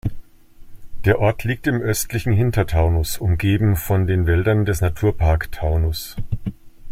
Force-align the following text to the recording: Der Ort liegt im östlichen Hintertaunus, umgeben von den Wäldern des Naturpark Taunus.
Der 1.05 1.19
Ort 1.19 1.43
liegt 1.43 1.67
im 1.67 1.79
östlichen 1.79 2.33
Hintertaunus, 2.33 3.19
umgeben 3.19 3.75
von 3.75 4.07
den 4.07 4.25
Wäldern 4.25 4.65
des 4.65 4.81
Naturpark 4.81 5.51
Taunus. 5.51 6.15